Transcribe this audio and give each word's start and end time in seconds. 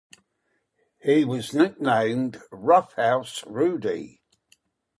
He 0.99 1.25
was 1.25 1.53
nicknamed 1.53 2.41
Roughhouse 2.51 3.43
Rudy. 3.45 4.23